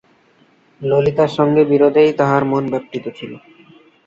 ললিতার 0.81 1.31
সঙ্গে 1.37 1.61
বিরোধেই 1.71 2.11
তাহার 2.19 2.43
মন 2.45 2.63
ব্যাপৃত 2.71 3.05
ছিল। 3.17 3.31